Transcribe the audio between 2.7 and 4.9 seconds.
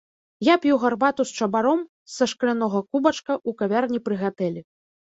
кубачка ў кавярні пры гатэлі.